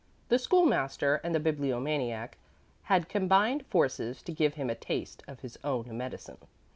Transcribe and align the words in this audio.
The 0.29 0.39
School 0.39 0.65
master 0.65 1.21
and 1.23 1.35
the 1.35 1.39
Bibliomaniac 1.39 2.39
had 2.85 3.07
combined 3.07 3.67
forces 3.67 4.23
to 4.23 4.33
give 4.33 4.55
him 4.55 4.67
a 4.67 4.73
taste 4.73 5.21
of 5.27 5.41
his 5.41 5.59
own 5.63 5.95
medicine. 5.95 6.39